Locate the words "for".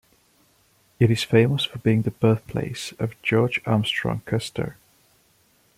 1.63-1.77